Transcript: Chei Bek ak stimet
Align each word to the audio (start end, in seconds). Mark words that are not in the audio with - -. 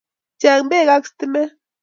Chei 0.41 0.61
Bek 0.69 0.87
ak 0.95 1.05
stimet 1.09 1.51